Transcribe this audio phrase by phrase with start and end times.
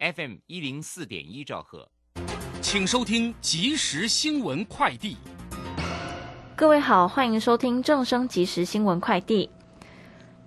[0.00, 1.86] FM 一零四点一兆赫，
[2.62, 5.18] 请收听即时新闻快递。
[6.56, 9.50] 各位好，欢迎收听正声即时新闻快递。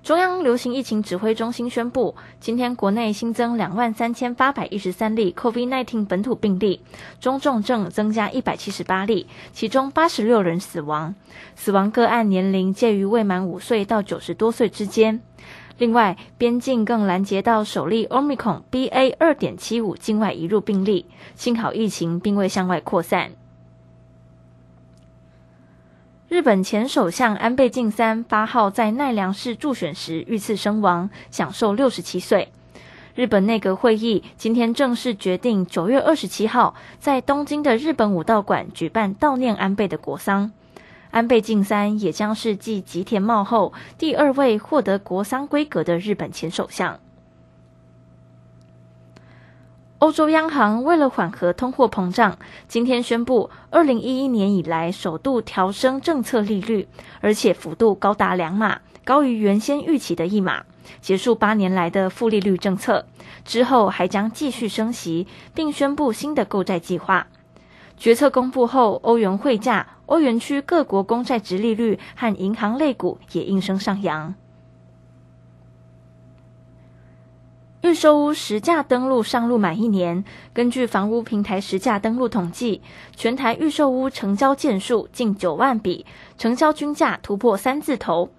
[0.02, 6.81] 中央流行疫情指挥中心宣布，今天国内新增两万三千八百一十三例 COVID-19 本土病例，
[7.20, 11.13] 中重症增加一百七十八例，其中八十六人死亡，
[11.56, 15.22] 死亡个案年龄介于未满五岁到九十多岁之间。
[15.78, 23.32] 另外，边境更拦截到首例 Omicron BA 二点七五境外移入病例，幸好疫情并未向外扩散。
[26.30, 32.49] 日本前首相安倍晋三八号在奈良市助选时遇刺身亡，享受六十七岁。
[33.13, 40.52] 日本内阁会议今天正式决定，九月二十七号在东京的日本武道馆举办悼念安倍的国丧。
[41.13, 46.99] 安倍晋三也将是继吉田茂后第二位获得国丧规格的日本前首相。
[49.99, 56.88] 欧洲央行为了缓和通货膨胀，今天宣布，二零一一年以来首度调升政策利率，
[57.21, 60.66] 而且幅度高达两码，高于原先预期的一码，
[60.99, 63.05] 结束八年来的负利率政策。
[63.45, 67.27] 之后还将继续升息，并宣布新的购债计划。
[68.03, 74.35] 决策公布后，欧元汇价、欧元区各国公债值利率和银行类股也应声上扬。
[77.79, 82.81] 预售屋实价登录上路满一年，根据房屋平台实价登录统计，
[83.15, 86.05] 全台预售屋成交件数近九万笔，
[86.38, 88.29] 成交均价突破三字头。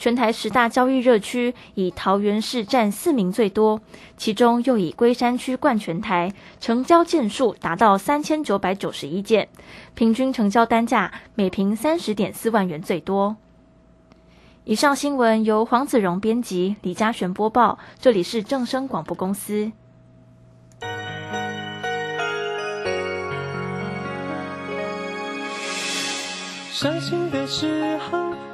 [0.00, 3.82] 全台十大交易热区，以桃园市占四名最多，
[4.16, 9.50] 其中又以龟山区冠全台，成交件数达到三千九百九十一件，
[9.94, 13.36] 平均成交单价每平三十点四万元最多。
[14.64, 17.78] 以上新闻由黄子荣编辑，李嘉璇播报。
[17.98, 19.70] 这里是正声广播公司。
[26.72, 28.18] 伤心的时候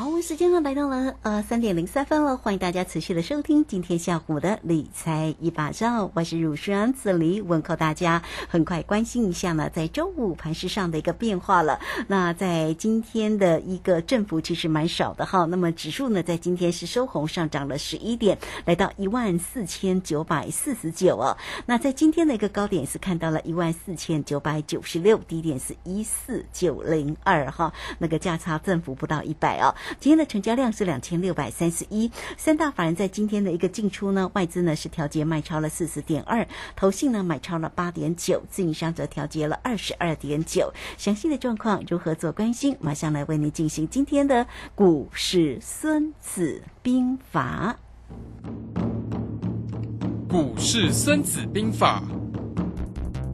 [0.00, 8.22] 好，我时间呢来到了呃三点零三分了，欢迎大家持续的收听今天下午的理财一把照，我是乳轩子里问候大家。
[8.48, 11.78] 很快关心一下呢，在周五盘市上的一个变化了。
[12.06, 21.36] 那在今天的一个振幅其实蛮少的哈，那么指数呢在今天是收红上涨了十一点，来到一万四千九百四十九哦。
[21.66, 29.74] 那在今天的一个高点是看到了一万四千九百九十六，低点是一四九零二哈，那个价差振幅不到一百哦。
[29.98, 36.46] 今天的成交量是两千六百三十一，三大法人在今天的一个进出呢，外资呢是调节卖超了四十点二，
[36.76, 40.72] 投信呢买超了八点九，自营商则调节了二十二点九。
[40.96, 47.76] 详细的状况如何做关心，马上来为您进行今天的股市孙子兵法。
[50.28, 52.19] 股市孙子兵法。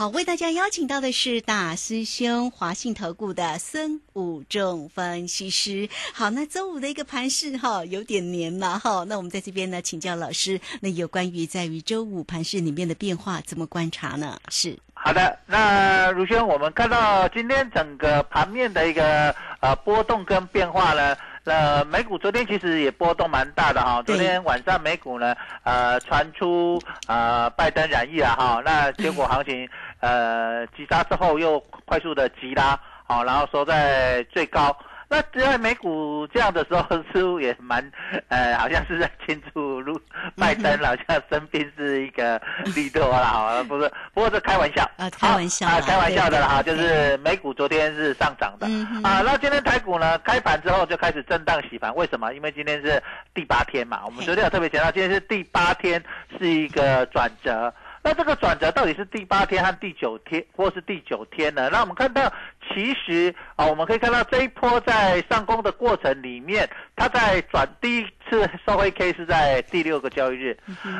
[0.00, 5.90] 好，为大家邀请到的是大师兄华信投顾的孙武仲分析师。
[6.14, 9.04] 好，那周五的一个盘势哈，有点黏嘛哈。
[9.06, 14.40] 那我们在这边呢，请教老师，那有关于在于周五盘势里面的变化，怎么观察呢？
[14.48, 21.14] 是好的，那如轩，我们看到今天整个盘面的一个呃波动跟变化呢。
[21.44, 25.34] 那美股昨天其实也波动蛮大的哈，昨天晚上美股呢，
[25.64, 29.68] 呃，传出呃拜登染疫了哈，那结果行情
[30.00, 34.76] 呃急杀之后又快速的急拉，好，然后收在最高。
[35.12, 37.84] 那在美股这样的时候，似乎也蛮，
[38.28, 40.00] 呃，好像是在庆祝，如
[40.38, 42.40] 拜登好像生病是一个
[42.76, 48.68] 利多了哈，不是， 不过是开玩笑啊，开玩笑啊，开玩笑的啦哈，就是美股昨天是上涨的
[49.02, 52.32] 啊，那今天台股呢开盘之后就开始震荡洗盘，为什么？
[52.32, 53.02] 因为今天是
[53.34, 56.00] 第八天嘛，我们昨天有特别强调，今天是第八天
[56.38, 57.74] 是一个转折。
[58.02, 61.68] 那这个转折到底是第八天和第九天，或是第九天呢？
[61.70, 62.32] 那我们看到，
[62.74, 66.68] 其实啊，我们可以看到这一波在上攻的过程里面，
[67.00, 70.54] 它在转第一次收黑 K 是在第六个交易日，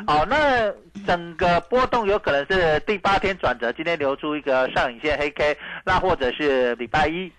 [0.07, 0.73] 哦，那
[1.05, 5.55] 整个波动有可能是第八天转折，今天留出一个上影线黑 K，
[5.85, 7.31] 那或者是礼拜一。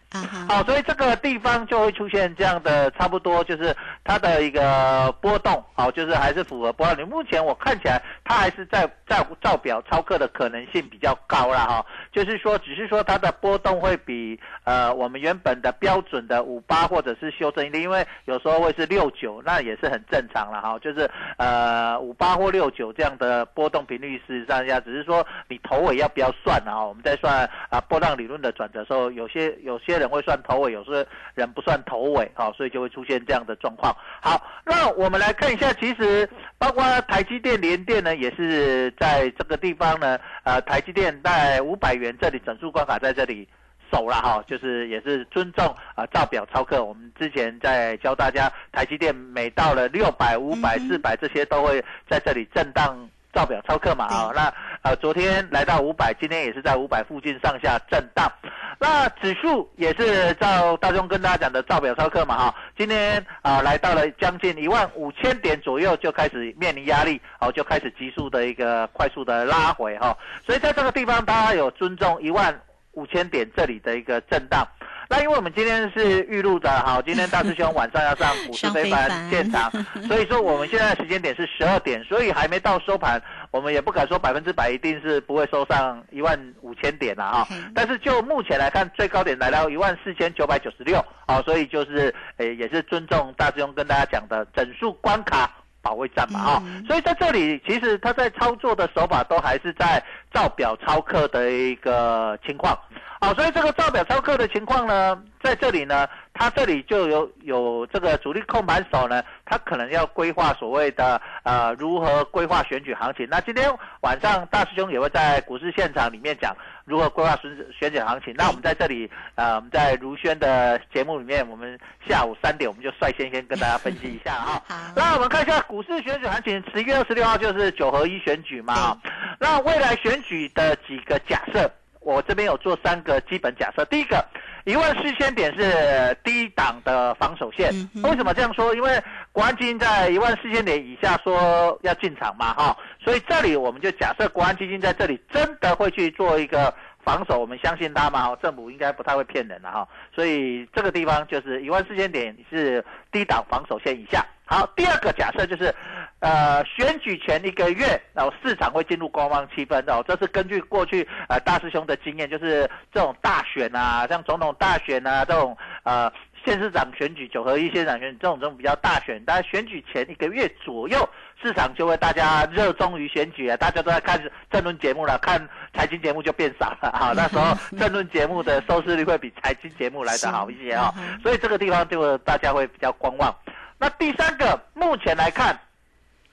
[0.46, 3.74] 好，所以这个地方就会出现这样的，差不多就是
[4.04, 7.02] 它的一个波动，好，就是还是符合波你。
[7.02, 11.86] 目前我看起来，它还是在在照表超客的可能性比较高了哈。
[12.12, 20.78] 就是说，只是说它的波动会比呃我们原本的标准的五八或者是修正一点，因为有时候会是六九，那也是很正常了哈。
[20.80, 21.08] 就是
[21.38, 26.84] 呃五八或六九这样的波动频率，事实上下只是说你头尾要不要算啊？
[26.84, 29.92] 我们在算啊波浪理论的转折时候，有些有些。
[30.02, 31.06] 人会算头尾，有时
[31.36, 33.94] 人不算头尾，好，所以就会出现这样的状况。
[34.20, 36.28] 好，那我们来看一下，其实
[36.58, 40.18] 包括台积电、联电呢，也是在这个地方呢。
[40.42, 43.48] 呃，台积电在五百元这里整数关卡在这里
[43.92, 46.82] 守了哈，就是也是尊重啊，照表操课。
[46.82, 53.08] 我们之前在教大家，台积电每到了六百、五百、四百这些都会在这里震荡。
[53.34, 54.52] 照表超课嘛，啊，那
[54.82, 58.30] 呃，昨天来到五百，今天也是在五百附近上下震荡。
[58.78, 70.14] 那指数也是照大众跟大家讲的照表超课嘛，哈，今天啊来到了将近一万五千点左右，就开始面临压力，哦，就开始急速的一个快速的拉回哈。
[70.44, 72.54] 所以在这个地方，大家有尊重一万
[72.92, 74.66] 五千点这里的一个震荡。
[75.08, 79.70] 那因为我们今天是预录的，好，今天大师兄晚上要上股市非凡现场，
[80.08, 87.46] 所以说我们现在时间点是十二点，所以还没到收盘，我们也不敢说百分之百一定是不会收上一万五千点了啊。
[87.74, 95.50] 但是就目前来看，最高点来到一万四千九百九十六，好，所以就是诶也是尊重大师兄跟大家讲的整数关卡
[95.82, 96.62] 保卫战嘛啊。
[96.86, 100.02] 所以在这里其实他在操作的手法都还是在
[100.32, 102.78] 照表操课的一个情况。
[103.22, 113.24] 好，所以这个造表超课的情况呢，在这里呢，它这里就有有这个主力控盘手呢，他可能要规划所谓的呃如何规划选举行情。
[113.30, 116.52] 那今天晚上大师兄也会在股市现场里面讲
[116.84, 118.34] 如何规划选选举行情。
[118.36, 121.78] 那我们在这里呃我们在如轩的节目里面，我们
[122.08, 124.60] 下午三点我们就率先先跟大家分析一下哈。
[124.68, 129.00] 好，那我们看一下股市选举行情，十一月二十六号就是九合一选举嘛。
[129.38, 131.70] 那未来选举的几个假设。
[132.04, 134.24] 我这边有做三个基本假设，第一个，
[134.64, 137.70] 一万四千点是低档的防守线。
[138.02, 138.74] 为什么这样说？
[138.74, 154.24] 因为国安基金在一万四千点以下说要进场嘛，哈，所以这里我们就假设国安基金在这里真的会去做一个防守，我们相信他嘛，政府应该不太会骗人了哈，所以这个地方就是一万四千点是低档防守线以下。
[154.52, 155.74] 好，第二个假设就是，
[156.18, 160.04] 呃，选举前一个月，然后市场会进入观望气氛哦。
[160.06, 166.12] 这是根据过去呃大师兄的经验，就是这种大选啊，像总统大选啊，这种呃
[166.44, 171.08] 县市长选举、九合一县长选举这种这种比较大选，大家选举前一个月左右，
[171.40, 175.40] 市场就会大家热衷于选举啊，大家都在看政论节目了，看
[175.72, 177.14] 财经节目就变少了哈。
[177.16, 180.92] 那时候政论节目的收视率会比财经节目来的好一些 啊，
[181.22, 183.34] 所以这个地方就大家会比较观望。
[183.82, 185.58] 那第三个，目前来看，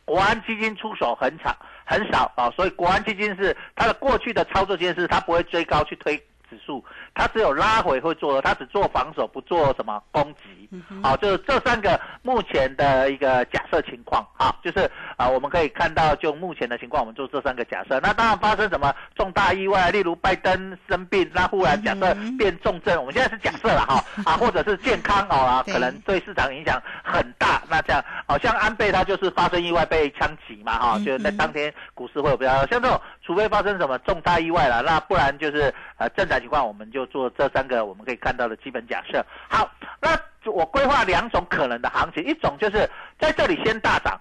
[0.05, 6.15] 国安基金出手很少很少啊，所以国安基金是它的过去的操作，经验是，它不会追高去推
[6.47, 10.69] 指数，它只有拉回会做，它只做防守不做什么攻击。
[11.01, 17.99] 好，就是这三个目前的一个假设情况啊，就是啊，我们可以看到就目前的情况，我们做这三个假设。
[17.99, 27.61] 那当然发生什么重大意外，例如拜登生病，那忽然假设变重症，我们现在是假设了哈啊，或者是健康哦啊， 可能对市场影响很大。
[27.67, 39.25] 那这样，好像安倍他就是发生意外被枪击嘛哈，就是在当天股市会有比较像这种，除非发生什么重大意外了，那不然就是呃正常情况，我们就就做这三个我们可以看到的基本假设。
[39.49, 40.19] 好，那。
[40.45, 42.89] 我规划两种可能的行情，一种就是
[43.19, 44.19] 在这里先大涨，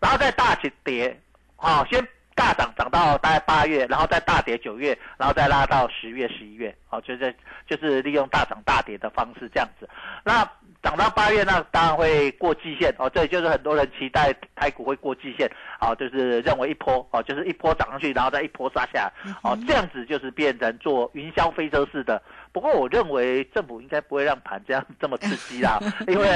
[0.00, 1.14] 然后再大起跌，
[1.56, 2.02] 好，先
[2.34, 7.36] 大涨涨到大概八月，然后再大跌九月，然后再拉到十月、十一月，好，就是
[7.68, 9.88] 就是利用大涨大跌的方式这样子。
[10.24, 10.42] 那
[10.82, 15.48] 涨到八月，那当然会过季线哦，这就是很多人期待台股会过季线，
[15.80, 22.20] 哦，就是认为一波哦，就是一波涨上去，然后再一波杀下来，哦，这样子就是变成做云霄飞车式的。
[22.52, 26.28] 不过我认为政府应该不会让盘这样这么刺激啦， 因为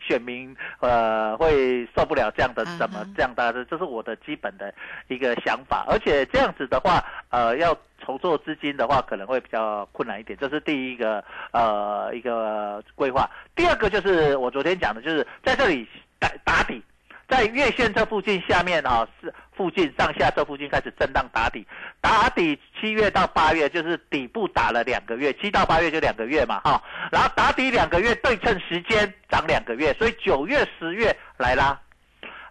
[0.00, 4.72] 选民呃会受不了这样的怎么这样的，这是我的基本的
[5.08, 5.86] 一个想法。
[5.88, 7.74] 而且这样子的话，呃，要
[8.04, 10.38] 筹措资金的话，可能会比较困难一点。
[10.38, 13.28] 这是第一个呃一个规划。
[13.56, 15.88] 第二个就是我昨天讲的，就是在这里
[16.18, 16.82] 打打底。
[17.28, 19.31] 在月线这附近下面啊，是
[19.62, 21.64] 附近上下这附近开始震荡打底，
[22.00, 31.80] 打底七月到八月就是底部打了两个月，七到八月就两个月嘛哈，然后打底两个月对称时间涨两个月，所以九月十月来啦，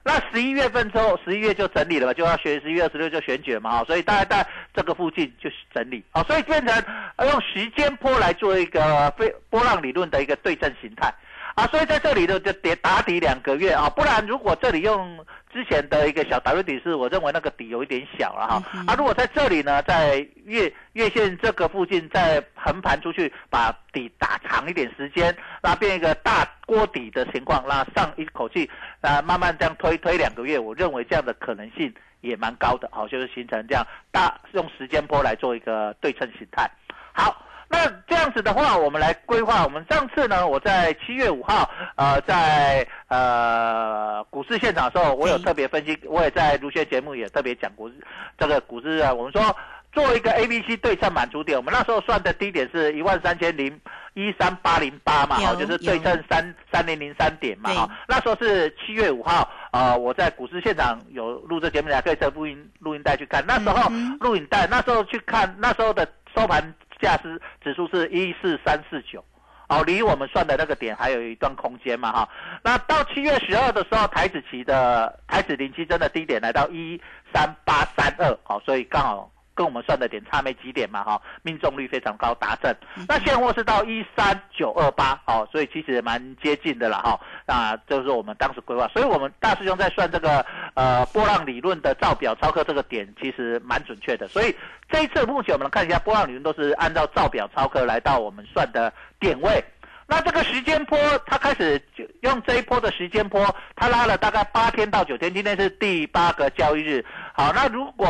[0.06, 6.02] 那十一月份之后十一月就整理了嘛，就要选十一月二十六就选举嘛哈，所以大家在这个附近就是整理。
[6.12, 6.86] 啊，所以变成
[7.30, 11.14] 用时间波来做一个非波浪理论的一个对称形态。
[11.56, 18.64] 啊，所以在这里呢，就跌打底两个月啊，不然如果这里用之前的一个小 W 底是，我认为那个底有一点小了哈。
[18.88, 28.70] 啊，如果在这里呢，在月月线这个附近再横盘出去，把底打长一点时间，那变一个大锅底的情况，那上一口气
[29.02, 36.70] 啊，慢慢这样推推两个月，我认为这样的可能性也蛮高的，好，就是形成这样大用时间波来做一个对称形态，
[37.12, 37.46] 好。
[37.72, 39.64] 那这样子的话，我们来规划。
[39.64, 47.96] 我们上次呢，我在七月五号，呃，在呃股市现场的时候，我有特别分析，我也在卢轩节目也特别讲股市
[48.38, 49.14] 这个股市啊。
[49.14, 49.56] 我们说
[49.94, 53.80] 做一个 A、B、C 对称满足点，我们那时候算的低点是一万三千零
[54.16, 57.90] 一三八零八嘛，哈，就是对称三三零零三点嘛，哈。
[58.06, 63.42] 那时候是七月五号，呃，我在股市现场有录这节目，大家可以在录音录音带去看。
[63.48, 66.62] 那时候录影带，那时候去看那时候的收盘。
[67.02, 69.24] 价值指数是一四三四九，
[69.68, 72.30] 哦，离我们算的那个点还有一段空间嘛哈。
[72.64, 77.02] 那到七月十二的时候，台子期的台子零七真的低点来到一
[77.34, 79.32] 三八三二，好，所以刚好。
[79.54, 82.74] 跟我们算的点差没几点嘛，哈，命中率非常高，达正。
[83.08, 87.20] 那现货是到一三九二八，哦，所以其实蛮接近的了，哈。
[87.46, 94.28] 那就是我们当时规划，所以我们大师兄在算这个呃波浪理论的造表超课这个点，其实蛮准确的。
[94.28, 94.56] 所以
[94.90, 99.64] 这一次目前我们看一下波浪理论都是按照造表超课来到我们算的点位。
[100.08, 107.06] 那这个时间波，它开始就用这一波的时间波，它拉了大概八天到九天，今天是第八个交易日。
[107.34, 108.08] 好，那如果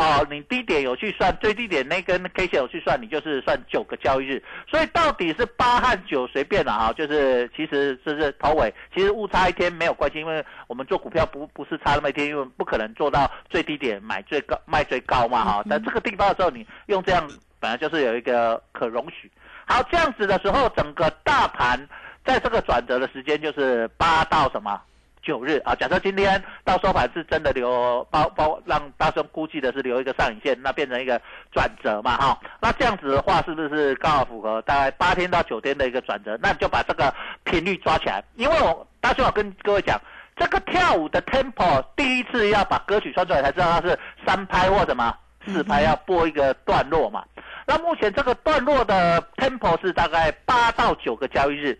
[0.00, 4.42] 哦，你低点有去算，最低点那根 K 线有去算，你就是算九个交易日。
[4.66, 15.62] 所以到底是八和九随便了哈，就是其实这是头尾，其实误差一天没有关系，因为我们做股票不不是差那么一天，因为不可能做到最低点买最高卖最高嘛哈。
[15.68, 17.28] 但这个地方的时候，你用这样
[17.58, 19.30] 本来就是有一个可容许。
[19.66, 21.78] 好，这样子的时候，整个大盘
[22.24, 24.80] 在这个转折的时间就是八到什么？
[25.30, 31.22] 九日啊，假设今天到收盘是真的留包包，让大兄估计的是留一个上影线，那变成一个
[31.52, 36.36] 转折嘛，哈，那这样子的话是不是刚好符合大概八天到九天的一个转折？
[36.42, 40.00] 那你就把这个频率抓起来，因为我大兄我跟各位讲，
[40.36, 43.96] 这个跳舞的 tempo 第一次要把歌曲穿出来才知道它是
[44.26, 47.24] 三拍或什么四拍，要播一个段落嘛。
[47.66, 51.78] 那目前这个段落的 tempo 是大概八到九个交易日，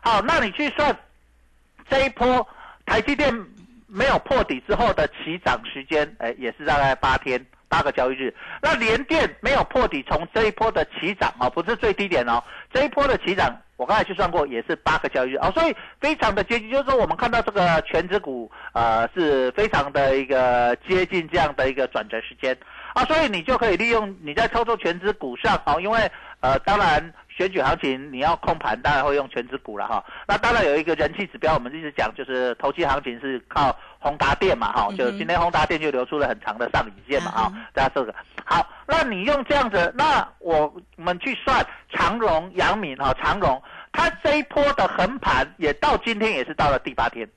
[0.00, 0.96] 好，那你去算
[1.88, 2.44] 这一波。
[2.88, 3.32] 台积电
[3.86, 8.34] 没有破底之后的起涨时间，哎，也是大概八天八个交易日。
[8.62, 12.42] 那联电没有破底，从这一波的起涨啊，不是最低点哦，
[12.72, 16.70] 这一波的起涨，我刚才去算过，也是八个交易日啊，所以非常的接近。
[16.70, 22.56] 就是说，我们看到这个全指股，呃，是非常的一个接近这样的一个转折时间
[22.94, 30.04] 啊，所以你就可以利用你在操作全指股上啊，因为呃，当然选举行情你要控盘，当然会用全指股了哈。
[30.26, 38.12] 那当然有一个人气指标，我们一直讲就是投机行情是靠宏达电嘛哈，就今天宏达电就流出了很长的上影线嘛哈，大家这个
[38.44, 38.68] 好。
[38.88, 47.28] 那你用这样子，那我们去算长荣、阳明哈，长荣它这一波的横盘也到今天也是到了第八天，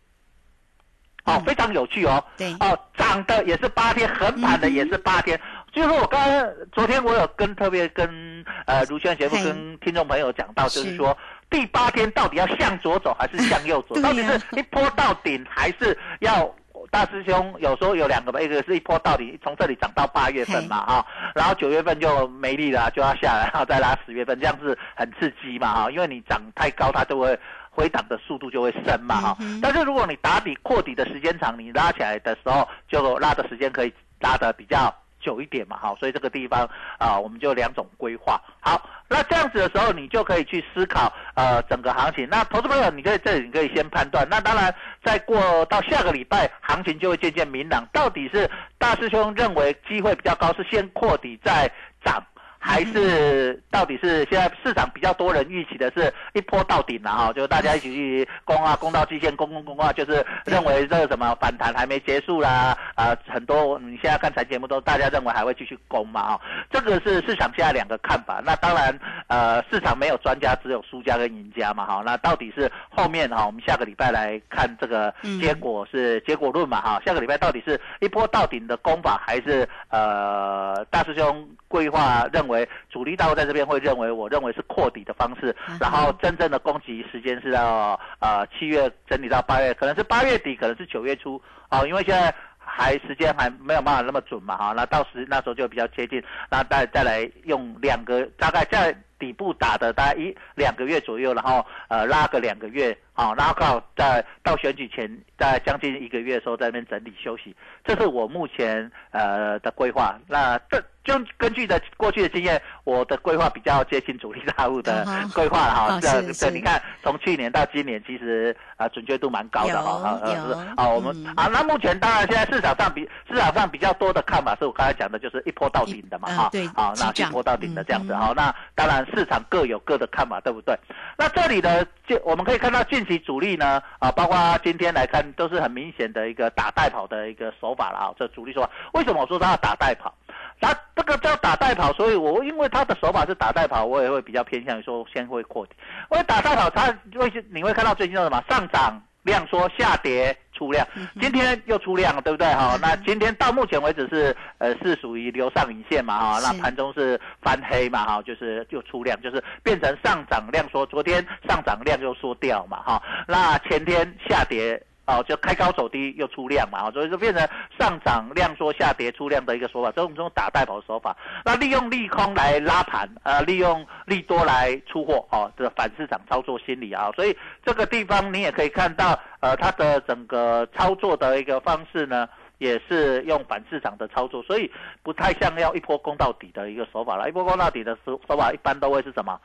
[1.25, 2.23] 哦，非常有趣哦。
[2.37, 2.51] 对。
[2.53, 5.39] 哦，涨的也是八天，横盘的也是八天。
[5.71, 11.17] 就是我刚刚昨天我有跟特别跟呃卢轩节目跟听众朋友讲到，就是说
[11.49, 13.95] 第八天到底要向左走还是向右走？
[14.01, 16.53] 到底是一波到顶还是要
[16.89, 29.37] 大师兄有时候有两个吧，一个是一波到底从这里涨到八月份嘛啊，然后九月份就没力了，就要下来，然后再拉十月份，这样子很刺激嘛哈，因为你涨太高，它就会回档的速度就会升嘛哈。
[29.61, 34.93] 但是如果你打底扩底的时间长，你拉起来的时候就拉的时间可以拉的比较。
[35.21, 38.41] 久一点嘛，好，所以这个地方啊，我们就两种规划。
[38.59, 42.27] 好，那这样子的时候，你就可以去思考呃整个行情。
[42.29, 44.27] 那投资朋友，你可以这里你可以先判断。
[44.29, 44.73] 那当然，
[45.03, 47.85] 再过到下个礼拜，行情就会渐渐明朗。
[47.93, 51.71] 到底是大师兄认为机会比较高，是先扩底再
[52.03, 52.21] 涨？
[52.63, 68.39] 还是到底是现在市场比较多人预期的是一波到顶了哈，就大家一起去攻啊，攻到极限，攻攻攻啊，就是认为这个什么反弹还没结束啦，啊，很多你现在看财节目都大家认为还会继续攻嘛哈，这个是市场现在两个看法。
[68.45, 68.97] 那当然，
[69.31, 72.03] 呃，市场没有专家，只有输家跟赢家嘛哈。
[72.05, 77.01] 那到底是后面哈，我们下个礼拜来看这个结果是结果论嘛哈。
[77.05, 82.67] 下个礼拜到底是一波到顶的攻法，还是呃大师兄规划认为？
[82.89, 110.83] 主力大户在这边会认为，我认为是扩底的方式，然后真正的攻击时间是要呃七月整理到八月，可能是八月底，可能是九月初啊，因为现在还时间还没有办法那么准嘛哈，那到时那时候就比较接近，那再再来用两个大概在底部打的大概一两个月左右，然后呃拉个两个月啊，然后好在到选举前在将近一个月的时候在那边整理休息，这是我目前呃的规划，那这。
[111.03, 115.03] 就根据的过去的经验，我的规划比较接近主力大户的
[115.33, 115.99] 规划了哈。
[115.99, 120.21] 这这你看，从去年到今年，其实啊准确度蛮高的哈。
[120.23, 126.49] 有啊，我们啊，那目前当然现在市场上比市场上比较多的看法，是我刚才讲的，就是一波到顶的嘛哈。
[126.51, 128.31] 对，啊，那一波到顶的这样子哈。
[128.35, 130.77] 那当然市场各有各的看法，对不对？
[131.17, 138.13] 那这里的就我们可以看到近期主力呢啊，包括今天来看，都是很明显的一个打带跑的一个手法了啊。
[138.17, 140.13] 这主力说，为什么我说他要打带跑？
[140.59, 145.73] 他这个叫打带跑，所以我因为他的手法是打带跑，我也会比较偏向于说先会扩底。
[146.11, 146.87] 因为打带跑，它
[147.19, 150.87] 会你会看到最近什么上涨量缩，下跌出量，
[151.19, 152.77] 今天又出量了，对不对哈？
[152.79, 156.39] 那今天到目前为止是呃是属于留上影线嘛哈？
[156.39, 158.21] 那盘中是翻黑嘛哈？
[158.21, 163.01] 就是又出量，就是变成上涨量缩，昨天上涨量又缩掉嘛哈？
[163.27, 164.79] 那前天下跌。
[165.07, 167.45] 哦，就开高走低又出量嘛，所以就变成
[167.77, 171.15] 上涨量缩下跌出量的一个说法，这种这种打带跑的手法。
[171.43, 177.35] 那利用利空来拉盘，呃，利用利多来出货，哦，这反市场操作心理啊，所以
[177.65, 184.71] 这个地方你也可以看到，呃，它的整个操作的一个方式呢，也是用反市场的操作，所以
[185.03, 187.27] 不太像要一波攻到底的一个手法了。
[187.27, 189.37] 一波攻到底的手手法一般都会是什么？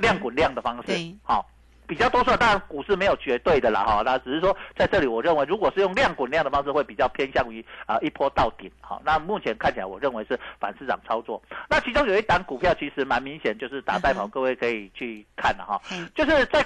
[0.00, 1.46] 量滚量的方式，好。
[1.92, 11.42] 比较多数，当然股市没有绝对的啦，哈，那只是说在这里，我认为如果是用量滚量的方式，会比较偏向于啊一波到顶，好，那目前看起来，我认为是反市场操作。
[11.68, 15.78] 那其中有一档股票其实蛮明显，就是打带跑，各位可以去看的哈，
[16.14, 16.64] 就是在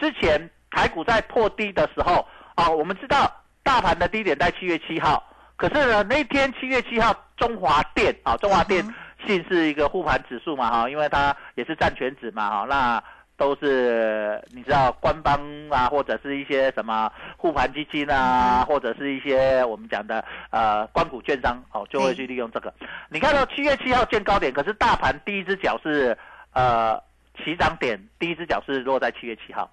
[0.00, 2.26] 之前台股在破低的时候
[2.56, 5.22] 啊，我们知道大盘的低点在七月七号，
[5.54, 8.84] 可是呢那天七月七号中华电啊，中华电
[9.24, 13.00] 信是一个护盘指数嘛，哈，因为它也是占全指嘛，哈，那。
[13.36, 15.38] 都是你知道官方
[15.70, 22.72] 啊，或者是一些什么护盘基金啊，或者是一些我们讲的呃关股券商哦，就会去利用这个。
[23.10, 26.16] 你看到七月七号见高点，可是大盘第一只脚是
[26.52, 26.98] 呃
[27.44, 29.70] 起涨点，第一只脚是落在七月七号，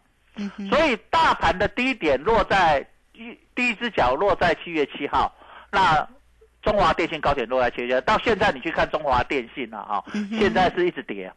[0.70, 5.34] 所以大盘的低点落在一第一只脚落在七月七号，
[5.72, 6.06] 那
[6.62, 10.04] 中华电信高点落在七月，到现在你去看中华电信了哈，
[10.38, 11.32] 现在是一直跌。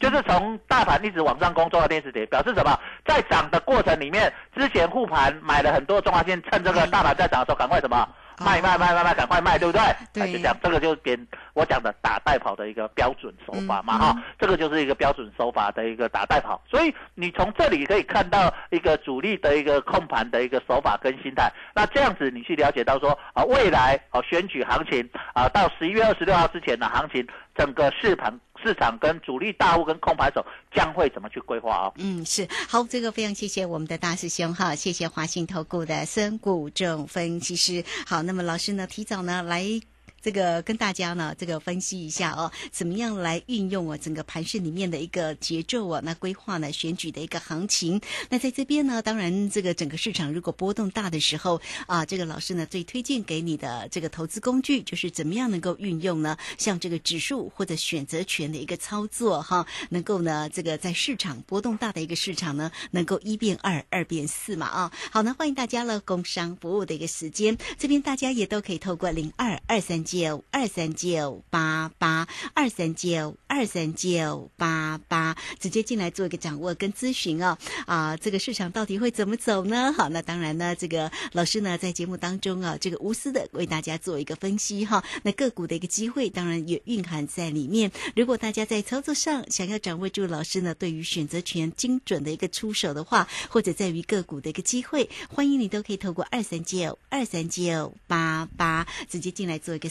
[0.00, 2.78] 就是从大盘一直往上攻，中华电视跌，表示什么？
[3.04, 8.08] 在涨的过程里面，之前护盘买了很多中华线，趁这个大盘在涨的时候，赶快什么？
[8.40, 9.82] 卖卖卖卖卖，赶快卖，对不对？
[10.12, 11.18] 对，就讲这个就点
[11.54, 16.62] 我讲的打带跑的一个标准手法嘛，哈，这个就是一个标准手法的一个打带跑。
[16.70, 21.50] 所以你从这里可以看到一个主力的一个控盘的一个手法跟心态。
[21.74, 31.92] 那这样子你去了解到说啊，未来啊选举行情啊，到十一月二十六号之前的行情，整个市盘市场跟主力大户跟空盘手将会怎么去规划啊？
[31.96, 37.84] 嗯，是好，这个非常谢谢我们的大师兄哈，谢谢华信投顾的孙谷正分析师。
[38.06, 39.80] 好，那么老师呢，提早呢来。
[40.20, 48.00] 这个跟大家呢，这个分析一下哦，怎么样来运用啊整个盘市里面的一个节奏啊，那规划呢选举的一个行情。
[48.28, 56.36] 那在这边呢，当然这个整个市场如果波动大的时候啊，这个老师呢最推荐给你的这个投资工具就是怎么样能够运用呢？
[56.58, 64.92] 像这个指数或者选择权的一个操作哈，能够呢这个在市场波动大的一个市场呢，能够一变二，二变四嘛啊。
[65.12, 70.07] 好，那欢迎大家了，工商服务的一个时间，这边大家也都可以透过零二二三。
[70.08, 77.58] 九二三九八八二三九二三九八八，直接进来做一个掌握跟咨询哦。
[77.84, 79.92] 啊，这个市场到底会怎么走呢？
[79.92, 85.04] 好，那当然呢，这个老师呢在节目当中啊，这个无私的为大家做一个分析哈。
[85.24, 87.92] 那个股的一个机会，当然也蕴含在里面。
[88.16, 99.90] 如果大家在操作上想要掌握住老师呢对于选择权精准的一个出手的话，或者在于个股的一个机会，欢迎你都可以透过二三九二三九八八直接进来做一个。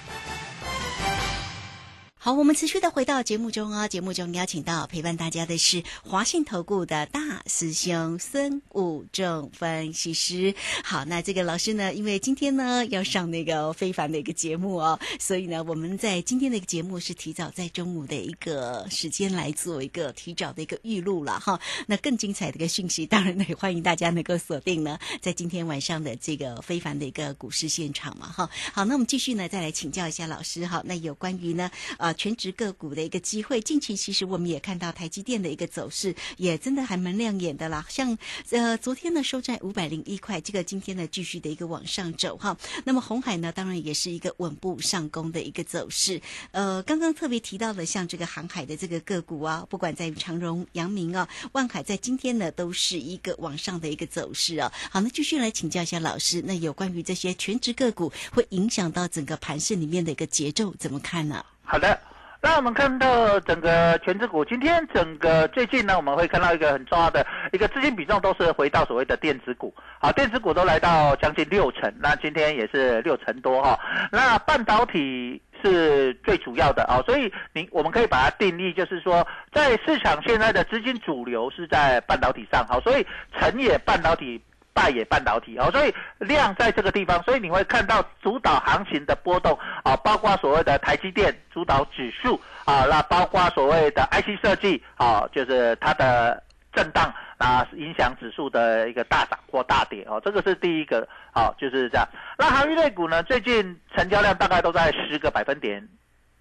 [2.23, 10.53] 好，我们持续的回到节目中啊，节目中邀请到陪伴大家的是华信投顾的大师兄孙武正分析师。
[10.83, 21.59] 好，那这个老师呢，因为今天呢要上那个非凡的一个节目哦，所以呢，我们在今天的一个节目是提早在中午的一个时间来做一个提早的一个预录了哈。
[21.87, 28.47] 那更精彩的一个讯息，当然也欢迎大家能够锁定呢，在今天晚上的这个非凡的一个股市现场嘛哈。
[28.71, 30.83] 好，那我们继续呢，再来请教一下老师哈。
[30.85, 32.10] 那有关于呢，呃。
[32.13, 37.85] 全职个股的一个机会，近期其实我们也看到台积电的一个走势，也真的还蛮亮眼的啦。
[37.89, 38.17] 像
[38.49, 42.57] 呃昨天呢收在五百零一块，这个今天呢继续的一个往上走哈。
[42.83, 46.21] 那么红海呢，当然也是一个稳步上攻的一个走势。
[46.51, 54.71] 呃，刚刚特别提到了像这个航海的这个个股啊，不管在长荣、阳明啊、万海，在今天呢都是一个往上的一个走势啊。
[54.89, 61.45] 好，那继续来请教一下老师，那有关于这些全职个股会影响到整个盘市里面的一个节奏，怎么看呢？
[61.71, 61.97] 好的。
[62.41, 73.79] 那我们看到整个全指股，今天整个最近呢，我们会看到一个很重要的一个资金比重都是回到所谓的电子股，好，电子股都来到将近六成，那今天也是六成多哈。
[74.11, 83.07] 那半导体是最主要的啊，所以你我们可以把它定义，就是说在市场现在的资金主流是在半导体上，好，所以
[83.39, 84.41] 成也半导体。
[84.73, 96.41] 败也半导体哦，所以量在这个地方，所以你会看到主导行情的波动啊，包括所谓的台积电主导指数啊，那包括所谓的 IC 设计啊，就是它的
[96.73, 102.07] 震荡啊，影响指数的一个大涨或大跌哦，这个是第一个啊，就是这样。
[102.37, 105.85] 那航运类股呢，最近成交量大概都在十个百分点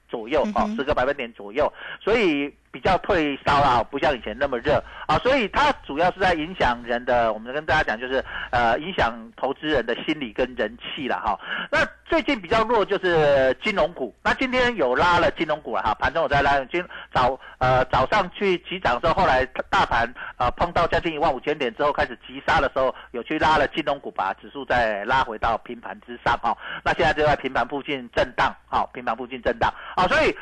[0.08, 2.54] 左右啊，十个百分点左右，所以。
[2.72, 7.32] 比较退烧了，不像以前那么热啊，所以它主要是在影响人的。
[7.32, 11.38] 我们跟大家讲，就是呃，影响投资人的心理跟人气了哈。
[11.70, 16.50] 那最近比较弱就是金融股，那今天有拉了金融股了哈，盘中我在拉。
[16.70, 26.56] 今早呃早上去急涨的时候，后来大盘呃碰到将近一万五千点之后开始急杀的时候，有去拉了金融股，把指数再拉回到平盘之上哈。
[26.84, 30.36] 那现在就在平盘附近震荡，好，平盘附近震荡啊，所以。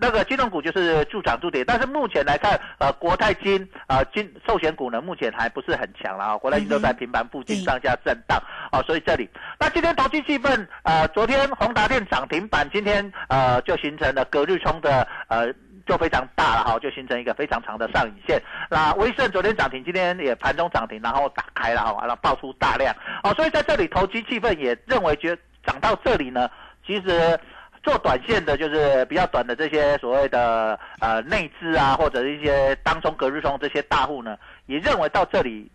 [0.00, 15.52] 那个金融股就是助涨助跌，但是目前来看，呃，国泰金啊，金寿险股呢，目前还不是很强了啊，国泰金都在平盘附近上下震荡啊，所以这里，那今天投机气氛，呃，昨天宏达电涨停板，今天呃就形成了隔日冲的呃
[15.86, 18.40] 就非常大了哈，就形成一个非常长的上影线。
[18.70, 25.36] 那威盛昨天涨停，今天也盘中涨停，然后打开了哈，完了爆出大量啊，所以在这里投机气氛也认为，觉
[25.66, 26.50] 涨到这里呢，
[26.86, 27.38] 其实。
[27.82, 35.70] 做短线的，就是比较短的这些所谓的呃内资啊，或者一些当中隔日冲这些大户呢，也认为到这里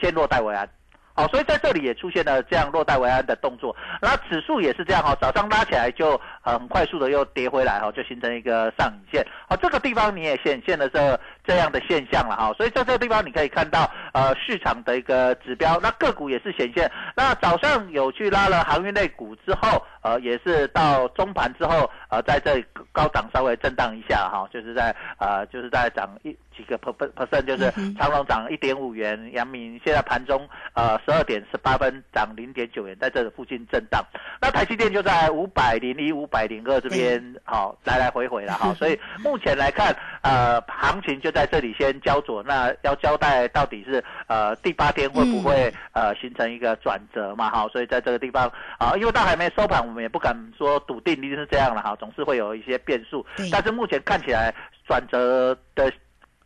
[0.00, 0.68] 先落袋为安，
[1.14, 3.76] 好，所以在这里也出现了这样落袋为安的动作。
[4.00, 9.24] 那指数也是这样哈，早上拉起来就很快速的又跌回来哈，就形成一个上影线。
[9.48, 12.52] 好，这个地方你也显现的是这样的现象了哈。
[12.56, 16.90] 所以在这个地方你可以看到呃市场的一个指标，那个股也是显现。
[17.16, 26.36] 那早上有去拉了航运类股之后，呃也是到中盘之后，呃在这里高涨稍微震荡一下哈，就是在呃就是在涨一。
[26.56, 34.00] 几个 per percent 就是长隆涨一点五元，阳明现在盘中呃十二点十八分涨零点九元，在这个附近震荡。
[34.40, 42.42] 那台积电就在五百零一、五百零二这边好来来回回了哈， 所以目前来看呃行情就在这里先焦灼。
[42.44, 47.66] 那要交代到底是呃第八天会不会呃形成一个转折嘛哈？
[47.68, 53.26] 所以在这个地方啊，因为到还没收盘，我们也不敢说笃定一定是这样了哈，总是会有一些变数。
[53.50, 54.54] 但是目前看起来
[54.86, 55.92] 转折的。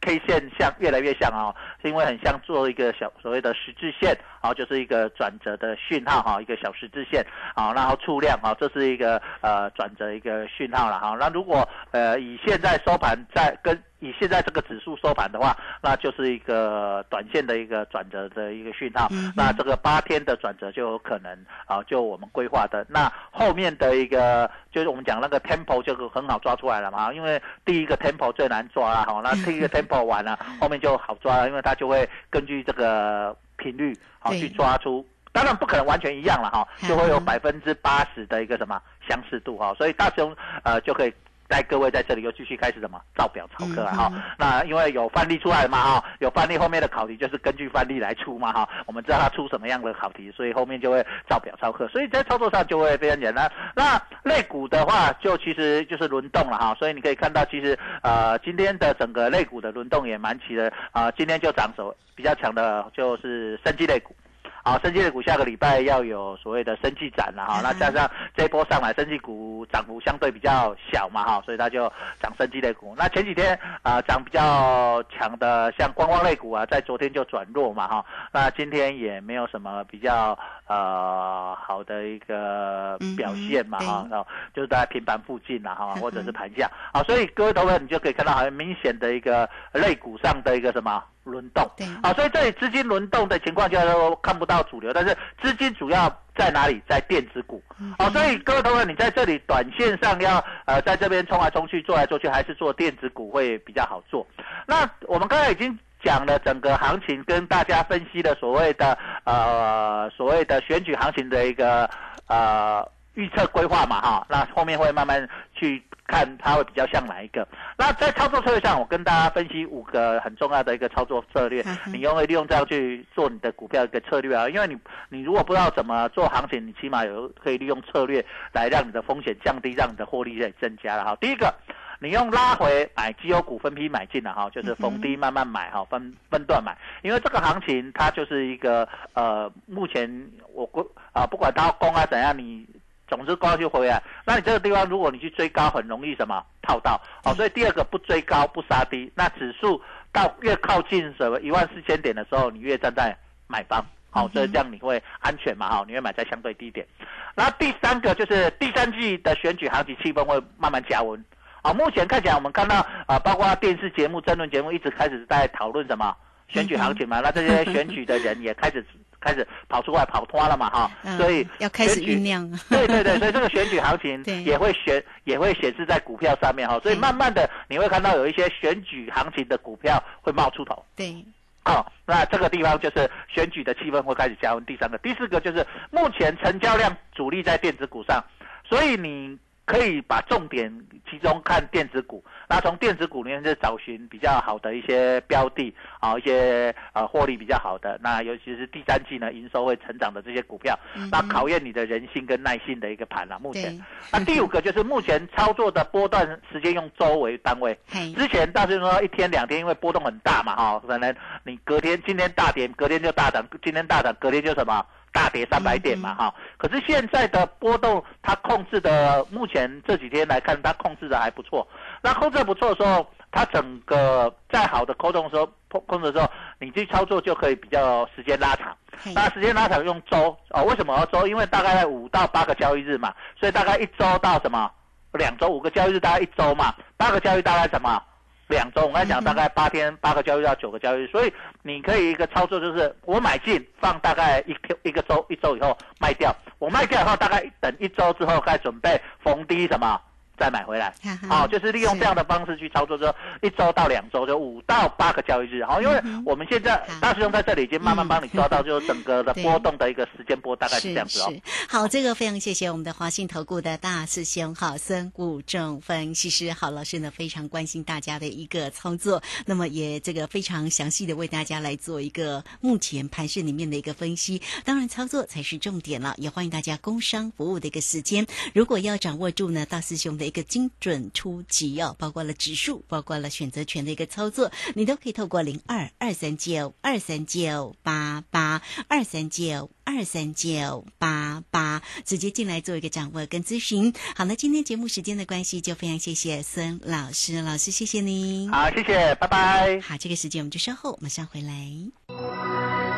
[0.00, 7.20] K 线像越来越像啊，是因为很像做一个小所谓的十字线，啊，就是一个转折的讯号哈，一个小十字线，
[7.56, 11.16] 啊，然后出量啊，这是一个呃转折一个讯号了哈。
[11.18, 19.08] 那如果呃以现在收盘在跟以现在这个指数收盘的话，那就是一个短线的一个转折的一个讯号。
[19.34, 27.12] 那这个八天的转折就有可能啊，就我们规划的那后面的一个，就是我们讲那个 tempo 就很好抓出来了嘛。
[27.12, 40.32] 因为第一个 tempo 最难抓了哈，那第一个 tempo 完了， 后面就好抓了，因为它就会根据这个频率好去抓出，当然不可能完全一样了哈，就会有百分之八十的一个什么相似度哈，所以大雄
[40.62, 41.12] 呃就可以。
[41.48, 53.50] 带各位在这里又继续开始什么造表操课啊哈，那因为有范例出来嘛哈，有范例后面的考题就是根据范例来出嘛哈，我们知道它出什么样的考题，所以后面就会造表操课，所以在操作上就会非常简单。
[53.74, 64.14] 那类股的话，就其实就是轮动了哈，所以你可以看到，其实呃今天的整个类股的轮动也蛮齐的啊，今天就涨手比较强的就是生技类股。
[64.64, 71.90] 好，生技股下个礼拜要有所谓的生技展了哈，那加上这一波上来，生技股涨幅相对比较小嘛哈，所以它就
[72.20, 72.94] 涨生技类股。
[72.98, 86.70] 那前几天啊涨比较强的，像观光类股啊，在昨天就转弱嘛哈，那今天也没有什么比较呃好的一个表现嘛哈，然后就是在平盘附近了哈，或者是盘下。
[86.92, 91.02] 好，所以各位投资你就可以看到很明显的一个类股上的一个什么？
[91.30, 96.82] 轮动，对，啊，所以这里资金轮动的情况下都看不到主流，但是资金主要在哪里？
[96.88, 97.62] 在电子股，
[97.98, 104.26] 啊，所以各位同学，你在这里短线上要呃在这边冲来冲去，做来做去，还是做电子股会比较好做。
[104.66, 111.88] 那我们刚才已经讲了整个行情，跟大家分析了所谓的呃所谓的选举行情的一个
[112.26, 115.82] 呃预测规划嘛，哈，那后面会慢慢去。
[116.08, 117.46] 看它会比较像哪一个？
[117.76, 124.48] 那在操作策略上，我跟大家分析五个很重要的一个操作策略，你用会利用这样去做你的股票一个策略啊。
[124.48, 124.76] 因为你
[125.10, 131.14] 你如果不知道怎么做行情，你起码有可以利用策略来让你的风险降低，让你的获利在增加了哈。
[131.20, 131.54] 第一个，
[132.00, 136.74] 你用拉回买绩优股分批买进了哈，就是逢低慢慢买哈，分分段买。
[137.02, 140.10] 因为这个行情它就是一个呃，目前
[140.54, 140.80] 我估
[141.12, 142.66] 啊，不管它攻啊怎样，你。
[143.08, 146.44] 总之高就回来，那你这个地方如果你去追高，很容易什么？
[146.62, 147.00] 套到。
[147.24, 147.34] 哦。
[147.34, 149.80] 所以第二个不追高不杀低，那指数
[150.12, 153.16] 到越靠近什么一万四千点的时候，你越站在
[153.46, 156.86] 买方，好，所以这样你会安全嘛，哈，你会买在相对低点。
[157.34, 161.24] 然后第三个就是第三季的选举行情气氛会慢慢加温，
[161.62, 166.14] 啊，目前看起来我们看到啊，包括电视节目、争论节目一直开始在讨论什么？
[166.48, 168.84] 选举行情嘛，那这些选举的人也开始。
[169.28, 172.48] 开始跑出来跑脱了嘛哈，所以要开始酝酿。
[172.70, 180.82] 对对对，所以这个选举行情也会显也会显示在股票上面哈，所以慢慢的你会看到有一些选举行情的股票会冒出头。
[180.96, 181.22] 对，
[181.62, 184.64] 好，那这个地方就是选举的气氛会开始加温。
[184.64, 188.24] 第三个、第四个就是目前成交量主力在电子股上，
[188.66, 189.38] 所以你。
[189.68, 190.72] 可以把重点
[191.10, 200.74] 集中看电子股，那从电子股里面就找寻比较好的一些标的啊，一些呃获利比较好的，那尤其是第三季呢营收会成长的这些股票，
[201.12, 203.38] 那考验你的人性跟耐心的一个盘了。
[203.38, 203.78] 目前，
[204.10, 207.78] 那第五个就是目前操作的波段时间用周为单位，
[208.16, 214.82] 之前大致说一天两天，因为波动很大嘛哈，可能你隔天今天大跌，隔天就大涨，今天大涨，隔天就什么？
[215.12, 221.66] 大跌三百点嘛，哈，可是现在的波动，它控制的目前这几天来看，它控制的还不错。
[222.02, 228.76] 那控制不错的时候，它整个再好的扣动的时候，控 控制的时候，你去操作就可以比较时间拉长。
[229.14, 231.26] 那时间拉长用周哦，为什么要周？
[231.26, 234.70] 因为大概五到八个交易日嘛，所以大概一周到什么
[235.12, 238.02] 两周，五个交易日大概一周嘛，八个交易大概什么？
[238.48, 241.32] 两周，我刚才讲大概八天，八个交易到九个交易日，所以
[241.62, 250.00] 你可以一个操作就是我买进放大概一一个周，一周以后卖掉，我卖掉以后大概等一周之后该准备逢低什么
[250.38, 250.94] 再买回来，
[251.28, 261.32] 好，就是利用这样的方式去操作，之后一周到两周，就五到八个交易日，好，因为我们现在大师兄在这里已经慢慢帮你抓到，就是整个的波动的一个时间波，大概是这样子哦。
[261.68, 278.24] 好，这个非常谢谢我们的华信投顾的大师兄，好，孙武正分析师，好，老师呢非常关心大家的一个操作，那么也这个非常详细的为大家来做一个目前盘市里面的一个分析，当然操作才是重点了，也欢迎大家工商服务的一个时间，
[278.54, 280.27] 如果要掌握住呢大师兄的。
[280.28, 293.92] 一个精准出击哦，包括了指数，包括了选择权的一个操作，你都可以透过零二二三九二三九八八二三九二三九八八直接进来做一个掌握跟咨询。
[294.14, 298.50] 好了，今天节目时间的关系，就非常谢谢孙老师，老师谢谢您。
[298.50, 299.80] 好，谢谢，拜拜。
[299.80, 302.97] 好，这个时间我们就稍后马上回来。